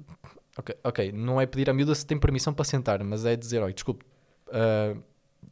Ok, 0.58 0.76
ok, 0.84 1.12
não 1.12 1.40
é 1.40 1.46
pedir 1.46 1.70
à 1.70 1.72
miúda 1.72 1.94
se 1.94 2.04
tem 2.04 2.18
permissão 2.18 2.52
para 2.52 2.64
sentar, 2.64 3.02
mas 3.02 3.24
é 3.24 3.34
dizer, 3.34 3.62
olha, 3.62 3.72
desculpe. 3.72 4.04
Uh, 4.48 5.02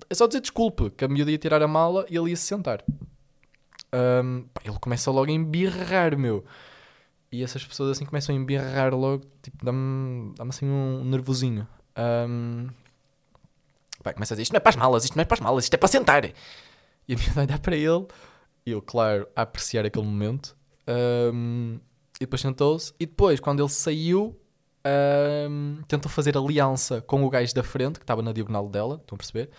é 0.09 0.15
só 0.15 0.27
dizer 0.27 0.41
desculpe, 0.41 0.91
que 0.91 1.05
a 1.05 1.09
miúda 1.09 1.31
ia 1.31 1.39
tirar 1.39 1.63
a 1.63 1.69
mala 1.69 2.07
e 2.09 2.17
ele 2.17 2.31
ia 2.31 2.37
se 2.37 2.45
sentar. 2.45 2.85
Um, 3.95 4.45
pá, 4.55 4.63
ele 4.65 4.79
começa 4.79 5.11
logo 5.11 5.31
a 5.31 5.35
embirrar, 5.35 6.17
meu. 6.17 6.45
E 7.31 7.43
essas 7.43 7.65
pessoas 7.65 7.91
assim 7.93 8.05
começam 8.05 8.35
a 8.35 8.39
embirrar 8.39 8.95
logo, 8.95 9.25
tipo, 9.43 9.65
dá-me 9.65 10.35
dá 10.37 10.45
assim 10.45 10.67
um 10.67 11.05
nervosinho. 11.05 11.67
Um, 11.97 12.69
Pá, 14.03 14.13
começa 14.13 14.35
a 14.35 14.37
dizer: 14.37 14.43
Isto 14.43 14.53
não 14.53 14.59
é 14.59 14.61
para 14.61 14.71
as 14.71 14.77
malas, 14.77 15.05
isto 15.05 15.17
não 15.17 15.23
é 15.23 15.25
para 15.25 15.35
as 15.35 15.41
malas, 15.41 15.65
isto 15.65 15.75
é 15.75 15.77
para 15.77 15.89
sentar. 15.89 16.25
E 17.09 17.15
a 17.15 17.17
mãe 17.17 17.45
olhar 17.47 17.59
para 17.59 17.77
ele, 17.77 18.07
e 18.67 18.71
eu, 18.73 18.83
claro, 18.83 19.27
a 19.35 19.43
apreciar 19.43 19.87
aquele 19.87 20.07
momento. 20.07 20.57
Um, 21.33 21.79
e 22.17 22.25
depois 22.25 22.41
sentou-se. 22.41 22.93
E 22.99 23.07
depois, 23.07 23.41
quando 23.41 23.61
ele 23.61 23.69
saiu, 23.69 24.39
um, 25.51 25.79
tentou 25.89 26.11
fazer 26.11 26.37
aliança 26.37 27.01
com 27.01 27.25
o 27.25 27.31
gajo 27.31 27.55
da 27.55 27.63
frente, 27.63 27.99
que 27.99 28.05
estava 28.05 28.23
na 28.23 28.33
diagonal 28.33 28.69
dela, 28.69 28.97
estão 29.01 29.17
a 29.17 29.19
perceber? 29.19 29.51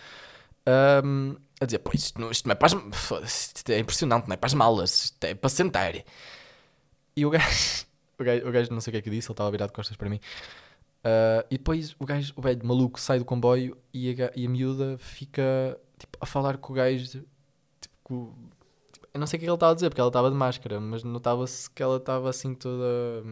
Um, 0.66 1.36
a 1.60 1.66
dizer: 1.66 1.78
Pois, 1.80 2.02
isto 2.02 2.30
isto 2.30 2.46
não 2.46 2.52
é 2.52 2.54
para 2.54 2.66
as. 2.66 3.52
Isto 3.56 3.70
é 3.70 3.78
impressionante, 3.78 4.28
não 4.28 4.34
é 4.34 4.36
para 4.36 4.46
as 4.46 4.54
malas, 4.54 5.04
isto 5.04 5.24
é 5.24 5.34
para 5.34 5.50
sentar. 5.50 5.94
E 7.16 7.26
o 7.26 7.30
gajo, 7.30 7.86
o 8.18 8.24
gajo, 8.24 8.48
o 8.48 8.52
gajo 8.52 8.72
não 8.72 8.80
sei 8.80 8.90
o 8.90 8.92
que 8.92 8.98
é 8.98 9.02
que 9.02 9.10
disse, 9.10 9.28
ele 9.28 9.34
estava 9.34 9.50
virado 9.50 9.70
de 9.70 9.74
costas 9.74 9.96
para 9.96 10.08
mim. 10.08 10.20
Uh, 11.04 11.44
e 11.50 11.58
depois 11.58 11.94
o 11.98 12.06
gajo, 12.06 12.32
o 12.36 12.42
velho 12.42 12.66
maluco, 12.66 12.98
sai 12.98 13.18
do 13.18 13.24
comboio 13.24 13.76
e 13.92 14.10
a, 14.22 14.32
e 14.34 14.46
a 14.46 14.48
miúda 14.48 14.96
fica 14.98 15.78
tipo, 15.98 16.18
a 16.20 16.26
falar 16.26 16.56
com 16.58 16.72
o 16.72 16.76
gajo. 16.76 17.06
Tipo, 17.80 17.94
com, 18.02 18.34
tipo, 18.92 19.06
eu 19.12 19.20
não 19.20 19.26
sei 19.26 19.36
o 19.36 19.40
que, 19.40 19.44
é 19.44 19.46
que 19.46 19.50
ele 19.50 19.56
estava 19.56 19.72
a 19.72 19.74
dizer, 19.74 19.90
porque 19.90 20.00
ela 20.00 20.08
estava 20.08 20.30
de 20.30 20.36
máscara, 20.36 20.80
mas 20.80 21.02
notava-se 21.04 21.70
que 21.70 21.82
ela 21.82 21.98
estava 21.98 22.30
assim 22.30 22.54
toda. 22.54 23.22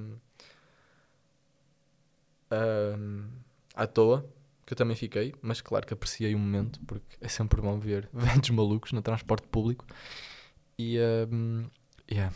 Um, 2.52 3.28
à 3.74 3.86
toa, 3.86 4.26
que 4.64 4.72
eu 4.72 4.76
também 4.76 4.96
fiquei, 4.96 5.34
mas 5.42 5.60
claro 5.60 5.86
que 5.86 5.92
apreciei 5.92 6.34
o 6.34 6.38
momento, 6.38 6.80
porque 6.86 7.16
é 7.20 7.28
sempre 7.28 7.60
bom 7.60 7.78
ver 7.78 8.08
velhos 8.14 8.50
malucos 8.50 8.92
no 8.92 9.02
transporte 9.02 9.46
público. 9.48 9.84
E. 10.78 10.98
Um, 11.30 11.66
yeah. 12.10 12.34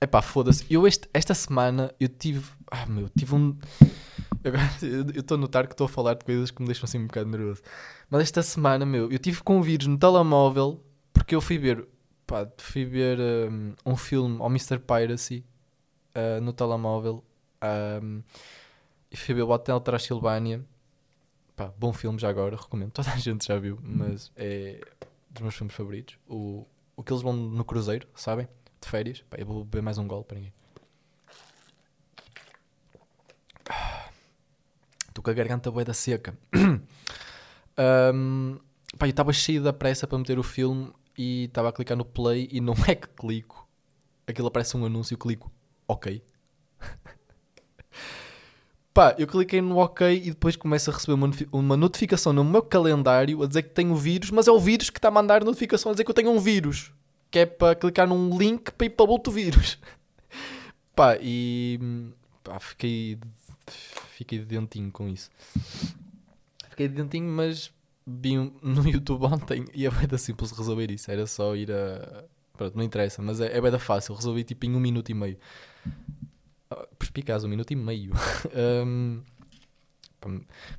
Epá, 0.00 0.22
foda-se. 0.22 0.64
Eu 0.70 0.86
este, 0.86 1.08
esta 1.12 1.34
semana 1.34 1.94
eu 2.00 2.08
tive. 2.08 2.44
Ah, 2.70 2.86
meu, 2.86 3.08
tive 3.10 3.34
um. 3.34 3.56
Eu 4.42 5.20
estou 5.20 5.34
a 5.34 5.38
notar 5.38 5.66
que 5.66 5.74
estou 5.74 5.84
a 5.84 5.88
falar 5.88 6.14
de 6.14 6.24
coisas 6.24 6.50
que 6.50 6.62
me 6.62 6.66
deixam 6.66 6.86
assim 6.86 6.96
um 6.96 7.06
bocado 7.06 7.28
nervoso. 7.28 7.60
Mas 8.08 8.22
esta 8.22 8.42
semana, 8.42 8.86
meu, 8.86 9.12
eu 9.12 9.18
tive 9.18 9.42
com 9.42 9.60
vírus 9.60 9.86
no 9.86 9.98
telemóvel 9.98 10.82
porque 11.12 11.34
eu 11.34 11.42
fui 11.42 11.58
ver. 11.58 11.86
Pá, 12.26 12.48
fui 12.56 12.86
ver 12.86 13.18
um, 13.20 13.74
um 13.84 13.96
filme 13.96 14.40
ao 14.40 14.46
Mr. 14.46 14.78
Piracy 14.78 15.44
uh, 16.16 16.40
no 16.40 16.54
telemóvel. 16.54 17.22
Um, 18.02 18.22
e 19.10 19.16
fui 19.16 19.34
ver 19.34 19.42
o 19.42 19.50
Hotel 19.50 19.78
Transilvânia. 19.80 20.64
Pá, 21.60 21.70
bom 21.76 21.92
filme 21.92 22.18
já 22.18 22.30
agora, 22.30 22.56
recomendo. 22.56 22.90
Toda 22.96 23.12
a 23.12 23.18
gente 23.18 23.46
já 23.46 23.58
viu, 23.58 23.78
mas 23.82 24.32
é 24.34 24.80
dos 25.28 25.42
meus 25.42 25.54
filmes 25.54 25.74
favoritos. 25.76 26.18
O, 26.26 26.66
o 26.96 27.02
que 27.02 27.12
eles 27.12 27.22
vão 27.22 27.34
no 27.34 27.62
cruzeiro, 27.66 28.08
sabem? 28.14 28.48
de 28.80 28.88
férias. 28.88 29.20
Pá, 29.28 29.36
eu 29.38 29.44
vou 29.44 29.62
beber 29.62 29.82
mais 29.82 29.98
um 29.98 30.08
gol 30.08 30.24
para 30.24 30.38
ninguém. 30.38 30.54
Estou 35.06 35.22
com 35.22 35.28
a 35.28 35.34
garganta 35.34 35.70
bué 35.70 35.84
da 35.84 35.92
seca. 35.92 36.34
um, 38.14 38.58
pá, 38.98 39.04
eu 39.04 39.10
estava 39.10 39.30
cheio 39.30 39.62
da 39.62 39.74
pressa 39.74 40.06
para 40.06 40.16
meter 40.16 40.38
o 40.38 40.42
filme 40.42 40.90
e 41.18 41.44
estava 41.44 41.68
a 41.68 41.72
clicar 41.74 41.94
no 41.94 42.06
play 42.06 42.48
e 42.50 42.58
não 42.58 42.72
é 42.88 42.94
que 42.94 43.08
clico. 43.08 43.68
Aquilo 44.26 44.48
aparece 44.48 44.78
um 44.78 44.86
anúncio, 44.86 45.18
clico 45.18 45.52
ok. 45.86 46.24
Pá, 48.92 49.14
eu 49.18 49.26
cliquei 49.26 49.60
no 49.60 49.76
ok 49.76 50.16
e 50.16 50.30
depois 50.30 50.56
começo 50.56 50.90
a 50.90 50.94
receber 50.94 51.12
uma, 51.12 51.30
uma, 51.52 51.76
notificação 51.76 52.32
no 52.32 52.42
meu 52.42 52.62
calendário 52.62 53.42
a 53.42 53.46
dizer 53.46 53.62
que 53.62 53.70
tenho 53.70 53.94
vírus, 53.94 54.30
mas 54.30 54.48
é 54.48 54.50
o 54.50 54.58
vírus 54.58 54.90
que 54.90 54.98
está 54.98 55.08
a 55.08 55.12
mandar 55.12 55.44
notificação 55.44 55.90
a 55.90 55.94
dizer 55.94 56.04
que 56.04 56.10
eu 56.10 56.14
tenho 56.14 56.30
um 56.30 56.40
vírus 56.40 56.92
que 57.30 57.38
é 57.38 57.46
para 57.46 57.74
clicar 57.74 58.08
num 58.08 58.36
link 58.36 58.72
para 58.72 58.86
ir 58.86 58.90
para 58.90 59.10
o 59.10 59.30
vírus. 59.30 59.78
pá, 60.94 61.16
e 61.20 61.78
pá, 62.42 62.58
fiquei, 62.58 63.18
fiquei 64.12 64.38
de 64.40 64.44
dentinho 64.44 64.90
com 64.90 65.08
isso. 65.08 65.30
Fiquei 66.70 66.88
de 66.88 66.94
dentinho, 66.94 67.30
mas 67.30 67.72
vi 68.06 68.36
no 68.62 68.88
YouTube 68.88 69.24
ontem 69.24 69.64
e 69.72 69.86
é 69.86 69.90
bem 69.90 70.18
simples 70.18 70.50
resolver 70.50 70.90
isso. 70.90 71.10
Era 71.10 71.26
só 71.26 71.54
ir 71.54 71.70
a. 71.70 72.24
Pronto, 72.56 72.76
não 72.76 72.84
interessa, 72.84 73.22
mas 73.22 73.40
é, 73.40 73.56
é 73.56 73.60
bem 73.60 73.78
fácil. 73.78 74.14
Resolvi 74.14 74.44
tipo 74.44 74.66
em 74.66 74.74
um 74.74 74.80
minuto 74.80 75.08
e 75.10 75.14
meio. 75.14 75.38
Ah, 76.70 76.86
perspicaz, 76.98 77.44
um 77.44 77.48
minuto 77.48 77.70
e 77.72 77.76
meio. 77.76 78.12
um, 78.86 79.22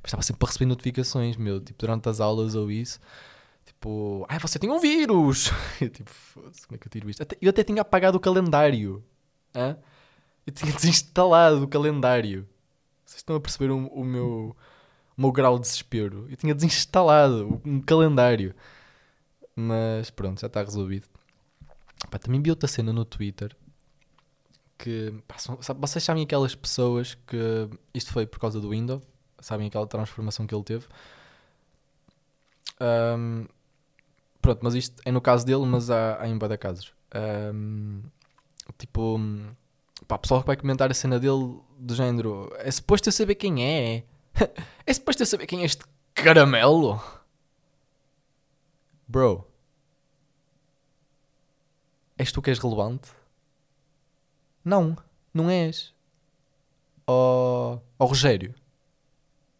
estava 0.04 0.22
sempre 0.22 0.44
a 0.44 0.46
receber 0.46 0.66
notificações, 0.66 1.36
meu, 1.36 1.60
tipo 1.60 1.78
durante 1.78 2.08
as 2.08 2.20
aulas 2.20 2.54
ou 2.54 2.70
isso 2.70 2.98
tipo, 3.82 4.24
ah, 4.28 4.38
você 4.38 4.58
tem 4.58 4.70
um 4.70 4.78
vírus. 4.78 5.50
Eu, 5.80 5.90
tipo, 5.90 6.10
como 6.34 6.74
é 6.74 6.78
que 6.78 6.86
eu 6.86 6.90
tiro 6.90 7.10
isto? 7.10 7.26
eu 7.40 7.50
até 7.50 7.64
tinha 7.64 7.82
apagado 7.82 8.16
o 8.16 8.20
calendário. 8.20 9.04
Hã? 9.54 9.76
Eu 10.46 10.52
tinha 10.52 10.72
desinstalado 10.72 11.64
o 11.64 11.68
calendário. 11.68 12.48
Vocês 13.04 13.18
estão 13.18 13.36
a 13.36 13.40
perceber 13.40 13.70
o, 13.70 13.86
o 13.88 14.04
meu, 14.04 14.56
o 15.16 15.20
meu 15.20 15.32
grau 15.32 15.56
de 15.56 15.62
desespero? 15.62 16.26
Eu 16.30 16.36
tinha 16.36 16.54
desinstalado 16.54 17.60
um 17.64 17.80
calendário. 17.80 18.54
Mas 19.54 20.10
pronto, 20.10 20.40
já 20.40 20.46
está 20.46 20.62
resolvido. 20.62 21.06
Pá, 22.10 22.18
também 22.18 22.40
vi 22.40 22.50
outra 22.50 22.68
cena 22.68 22.92
no 22.92 23.04
Twitter 23.04 23.54
que 24.82 25.14
pá, 25.28 25.38
são, 25.38 25.62
sabe, 25.62 25.80
vocês 25.80 26.02
sabem 26.02 26.24
aquelas 26.24 26.56
pessoas 26.56 27.14
que 27.14 27.70
isto 27.94 28.12
foi 28.12 28.26
por 28.26 28.40
causa 28.40 28.60
do 28.60 28.70
Windows, 28.70 29.02
sabem 29.38 29.68
aquela 29.68 29.86
transformação 29.86 30.44
que 30.44 30.52
ele 30.54 30.64
teve. 30.64 30.86
Um, 32.80 33.46
Pronto, 34.42 34.58
mas 34.60 34.74
isto 34.74 35.00
é 35.04 35.12
no 35.12 35.20
caso 35.20 35.46
dele, 35.46 35.64
mas 35.64 35.88
há, 35.88 36.20
há 36.20 36.28
em 36.28 36.36
cada 36.36 36.58
casos. 36.58 36.92
Um, 37.54 38.02
tipo, 38.76 39.20
pá, 40.08 40.18
pessoal 40.18 40.40
que 40.40 40.48
vai 40.48 40.56
comentar 40.56 40.90
a 40.90 40.94
cena 40.94 41.20
dele 41.20 41.60
do 41.78 41.94
género, 41.94 42.52
é 42.58 42.68
suposto 42.68 43.08
eu 43.08 43.12
saber 43.12 43.36
quem 43.36 43.64
é. 43.64 44.04
é 44.84 44.92
suposto 44.92 45.22
eu 45.22 45.26
saber 45.26 45.46
quem 45.46 45.62
é 45.62 45.64
este 45.64 45.84
caramelo. 46.12 47.00
Bro. 49.06 49.46
És 52.18 52.32
tu 52.32 52.42
que 52.42 52.50
és 52.50 52.58
relevante? 52.58 53.21
Não, 54.64 54.96
não 55.32 55.50
és. 55.50 55.92
Ó 57.06 57.78
oh, 57.98 58.04
Rogério. 58.04 58.54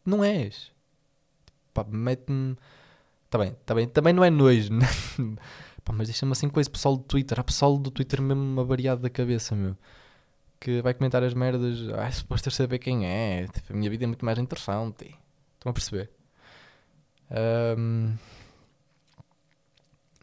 Não 0.05 0.25
és. 0.25 0.71
Pá, 1.73 1.85
mete-me. 1.89 2.57
Tá 3.31 3.39
bem, 3.39 3.57
tá 3.65 3.75
bem. 3.75 3.89
Também 3.89 4.13
não 4.13 4.25
é 4.25 4.31
nojo. 4.31 4.73
Né? 4.73 4.87
Pá, 5.85 5.93
mas 5.93 6.09
deixa-me 6.09 6.33
assim 6.33 6.49
com 6.49 6.61
esse 6.61 6.71
pessoal 6.71 6.97
do 6.97 7.03
Twitter. 7.03 7.39
Há 7.41 7.45
pessoal 7.45 7.79
do 7.79 7.91
Twitter 7.91 8.21
mesmo 8.21 8.43
uma 8.43 8.65
variada 8.65 9.01
da 9.01 9.11
cabeça, 9.11 9.55
meu. 9.55 9.77
Que 10.61 10.81
vai 10.83 10.95
comentar 10.95 11.23
as 11.23 11.35
merdas. 11.35 11.79
Ah, 11.95 12.07
é 12.07 12.11
suposto 12.11 12.51
saber 12.51 12.79
quem 12.79 13.07
é. 13.07 13.47
Tipo, 13.49 13.73
a 13.73 13.77
minha 13.77 13.91
vida 13.91 14.05
é 14.05 14.07
muito 14.07 14.25
mais 14.25 14.39
interessante. 14.39 15.19
Estão 15.55 15.71
a 15.71 15.73
perceber? 15.73 16.11
Um... 17.79 18.15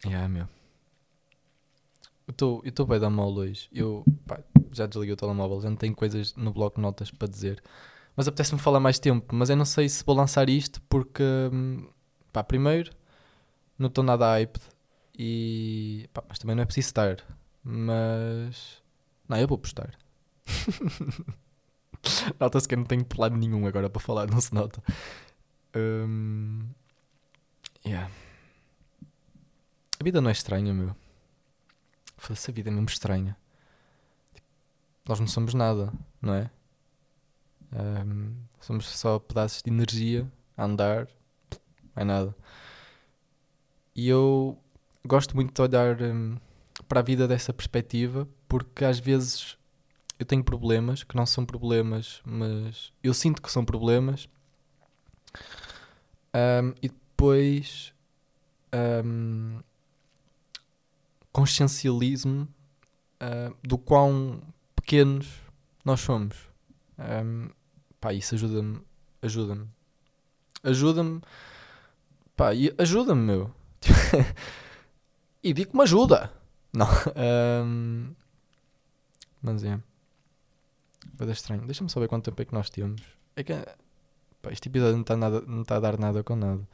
Yeah, 0.06 0.28
meu. 0.30 0.48
Eu 2.28 2.62
estou 2.64 2.86
bem 2.86 3.00
da 3.00 3.10
mal 3.10 3.34
hoje. 3.34 3.68
Eu 3.74 4.06
pá, 4.26 4.40
já 4.72 4.86
desliguei 4.86 5.14
o 5.14 5.18
telemóvel, 5.18 5.62
já 5.62 5.70
não 5.70 5.78
tenho 5.78 5.96
coisas 5.96 6.36
no 6.36 6.52
bloco 6.54 6.78
de 6.78 6.82
notas 6.82 7.12
para 7.12 7.28
dizer. 7.28 7.62
Mas 8.16 8.28
apetece-me 8.28 8.60
falar 8.60 8.80
mais 8.80 9.00
tempo. 9.00 9.34
Mas 9.36 9.50
eu 9.50 9.56
não 9.56 9.66
sei 9.66 9.88
se 9.88 10.04
vou 10.04 10.16
lançar 10.16 10.50
isto 10.50 10.82
porque, 10.90 11.24
hum, 11.54 11.88
pá, 12.34 12.44
primeiro, 12.44 12.92
não 13.78 13.88
estou 13.88 14.04
nada 14.04 14.30
hyped. 14.34 14.62
E, 15.18 16.10
pá, 16.14 16.24
mas 16.28 16.40
também 16.40 16.56
não 16.56 16.64
é 16.64 16.66
preciso 16.66 16.88
estar. 16.88 17.18
Mas, 17.64 18.82
não, 19.28 19.38
eu 19.38 19.48
vou 19.48 19.58
postar. 19.58 19.98
Nota-se 22.40 22.68
que 22.68 22.76
eu 22.76 22.80
não 22.80 22.86
tenho 22.86 23.06
plano 23.06 23.38
nenhum 23.38 23.66
agora 23.68 23.90
para 23.90 24.02
falar, 24.02 24.30
não 24.30 24.42
se 24.42 24.54
nota. 24.54 24.82
Um, 25.76 26.68
yeah. 27.86 28.10
A 30.00 30.04
vida 30.04 30.22
não 30.22 30.30
é 30.30 30.34
estranha, 30.34 30.74
meu. 30.74 30.96
Foda-se, 32.18 32.52
a 32.52 32.54
vida 32.54 32.70
é 32.70 32.72
mesmo 32.72 32.90
estranha. 32.90 33.38
Nós 35.10 35.20
não 35.20 35.26
somos 35.26 35.56
nada, 35.56 35.92
não 36.22 36.36
é? 36.36 36.52
Um, 37.74 38.36
somos 38.62 38.88
só 38.88 39.18
pedaços 39.18 39.64
de 39.64 39.72
energia 39.72 40.32
a 40.56 40.66
andar, 40.66 41.08
não 41.96 42.04
é 42.04 42.04
nada. 42.04 42.36
E 43.96 44.08
eu 44.08 44.56
gosto 45.04 45.36
muito 45.36 45.52
de 45.52 45.62
olhar 45.64 46.00
um, 46.00 46.38
para 46.88 47.00
a 47.00 47.04
vida 47.04 47.28
dessa 47.28 47.52
perspectiva 47.52 48.30
porque 48.48 48.86
às 48.86 49.00
vezes 49.00 49.58
eu 50.20 50.28
tenho 50.28 50.44
problemas 50.44 51.04
que 51.04 51.16
não 51.16 51.26
são 51.26 51.44
problemas, 51.44 52.22
mas 52.24 52.94
eu 53.02 53.12
sinto 53.12 53.42
que 53.42 53.52
são 53.52 53.66
problemas. 53.66 54.30
Um, 56.36 56.76
e 56.84 56.88
depois 56.88 57.96
um, 59.04 59.60
consciencialismo 61.32 62.48
uh, 63.24 63.58
do 63.64 63.76
quão 63.76 64.40
pequenos 64.90 65.28
nós 65.86 66.00
somos. 66.00 66.36
Um, 66.98 67.50
pá, 68.02 68.12
isso 68.12 68.34
ajuda-me. 68.34 68.82
Ajuda-me. 69.22 69.68
Ajuda-me. 70.64 71.22
Pá, 72.36 72.50
ajuda-me, 72.76 73.22
meu. 73.22 73.54
e 75.44 75.54
digo 75.54 75.70
que 75.70 75.78
me 75.78 75.84
ajuda. 75.84 76.34
Não. 76.74 76.88
Um, 77.64 78.16
mas 79.44 79.64
é. 79.64 79.80
Coisa 81.16 81.34
estranho. 81.34 81.68
Deixa-me 81.68 81.90
saber 81.92 82.08
quanto 82.08 82.26
tempo 82.26 82.42
é 82.42 82.46
que 82.46 82.54
nós 82.54 82.72
temos. 82.72 83.04
É 83.36 83.44
que. 83.44 83.54
Pá, 84.42 84.52
este 84.52 84.70
episódio 84.70 84.96
não 84.96 85.02
está, 85.02 85.14
está 85.62 85.76
a 85.76 85.80
dar 85.80 86.00
nada 86.00 86.24
com 86.24 86.36
nada. 86.36 86.68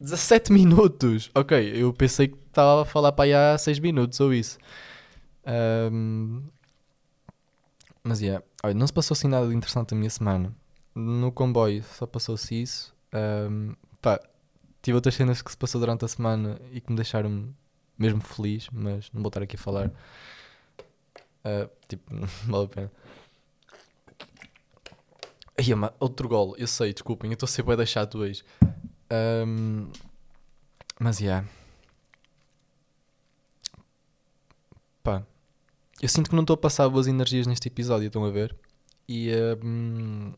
17 0.00 0.52
minutos! 0.52 1.30
Ok, 1.34 1.72
eu 1.74 1.92
pensei 1.92 2.28
que 2.28 2.36
estava 2.48 2.82
a 2.82 2.84
falar 2.86 3.12
para 3.12 3.24
aí 3.24 3.34
há 3.34 3.58
6 3.58 3.78
minutos 3.78 4.20
ou 4.20 4.32
isso. 4.32 4.58
Um, 5.46 6.42
mas 8.06 8.20
yeah. 8.22 8.44
olha, 8.62 8.72
não 8.72 8.86
se 8.86 8.92
passou 8.92 9.14
assim 9.14 9.26
nada 9.26 9.48
de 9.48 9.54
interessante 9.54 9.92
a 9.92 9.96
minha 9.96 10.08
semana. 10.08 10.54
No 10.94 11.32
comboio 11.32 11.82
só 11.82 12.06
passou-se 12.06 12.62
isso. 12.62 12.94
Um, 13.12 13.74
pá, 14.00 14.20
tive 14.80 14.94
outras 14.94 15.16
cenas 15.16 15.42
que 15.42 15.50
se 15.50 15.56
passou 15.56 15.80
durante 15.80 16.04
a 16.04 16.08
semana 16.08 16.60
e 16.70 16.80
que 16.80 16.90
me 16.90 16.96
deixaram 16.96 17.52
mesmo 17.98 18.20
feliz, 18.20 18.68
mas 18.72 19.10
não 19.12 19.22
vou 19.22 19.28
estar 19.28 19.42
aqui 19.42 19.56
a 19.56 19.58
falar. 19.58 19.88
Uh, 21.44 21.68
tipo, 21.88 22.14
não 22.14 22.28
vale 22.46 22.64
a 22.64 22.68
pena. 22.68 22.92
Ai, 25.58 25.90
outro 25.98 26.28
gol, 26.28 26.54
eu 26.58 26.66
sei, 26.68 26.92
desculpem, 26.92 27.30
eu 27.30 27.34
estou 27.34 27.46
a 27.46 27.50
ser 27.50 27.64
bem 27.64 27.76
deixado 27.76 28.18
hoje. 28.18 28.44
Um, 29.10 29.90
mas, 31.00 31.18
yeah. 31.20 31.44
Pá. 35.02 35.24
Eu 36.00 36.08
sinto 36.08 36.28
que 36.28 36.36
não 36.36 36.42
estou 36.42 36.54
a 36.54 36.58
passar 36.58 36.88
boas 36.90 37.06
energias 37.06 37.46
neste 37.46 37.68
episódio, 37.68 38.08
estão 38.08 38.24
a 38.24 38.30
ver? 38.30 38.54
E. 39.08 39.30
Um, 39.64 40.32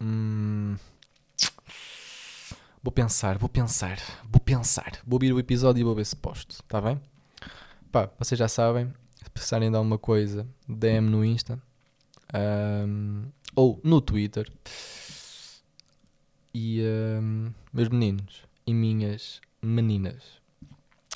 um, 0.00 0.76
vou 2.82 2.90
pensar, 2.90 3.36
vou 3.36 3.50
pensar, 3.50 3.98
vou 4.24 4.40
pensar. 4.40 4.98
Vou 5.06 5.16
ouvir 5.16 5.32
o 5.32 5.38
episódio 5.38 5.82
e 5.82 5.84
vou 5.84 5.94
ver 5.94 6.06
se 6.06 6.16
posto, 6.16 6.52
está 6.52 6.80
bem? 6.80 6.98
Pá, 7.92 8.10
vocês 8.18 8.38
já 8.38 8.48
sabem. 8.48 8.90
Se 9.22 9.30
precisarem 9.30 9.70
de 9.70 9.76
alguma 9.76 9.98
coisa, 9.98 10.46
DM 10.66 11.10
no 11.10 11.22
Insta. 11.22 11.60
Um, 12.34 13.26
ou 13.54 13.78
no 13.84 14.00
Twitter. 14.00 14.50
E 16.54 16.82
um, 16.82 17.52
meus 17.72 17.90
meninos 17.90 18.44
e 18.66 18.72
minhas 18.72 19.40
meninas, 19.62 20.22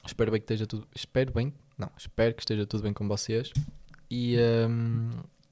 espero 0.06 0.30
bem 0.30 0.40
que 0.40 0.44
esteja 0.44 0.66
tudo. 0.66 0.86
Espero 0.94 1.32
bem, 1.32 1.54
não, 1.76 1.90
espero 1.96 2.34
que 2.34 2.42
esteja 2.42 2.66
tudo 2.66 2.82
bem 2.82 2.92
com 2.92 3.06
vocês. 3.08 3.52
E 4.10 4.36
um, 4.68 5.10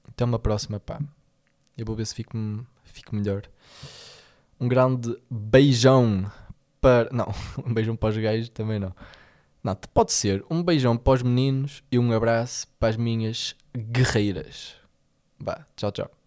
até 0.08 0.24
uma 0.24 0.38
próxima, 0.38 0.78
pá. 0.78 1.00
Eu 1.76 1.84
vou 1.84 1.96
ver 1.96 2.06
se 2.06 2.14
fico, 2.14 2.36
fico 2.84 3.14
melhor. 3.14 3.42
Um 4.60 4.68
grande 4.68 5.16
beijão 5.30 6.30
para. 6.80 7.08
Não, 7.12 7.32
um 7.66 7.72
beijão 7.72 7.96
para 7.96 8.10
os 8.10 8.16
gajos 8.16 8.48
também 8.50 8.78
não. 8.78 8.94
Não, 9.62 9.74
pode 9.74 10.12
ser. 10.12 10.44
Um 10.50 10.62
beijão 10.62 10.96
para 10.96 11.14
os 11.14 11.22
meninos 11.22 11.82
e 11.90 11.98
um 11.98 12.12
abraço 12.12 12.66
para 12.78 12.88
as 12.90 12.96
minhas 12.96 13.54
guerreiras. 13.76 14.74
Vá, 15.38 15.66
tchau, 15.76 15.90
tchau. 15.92 16.21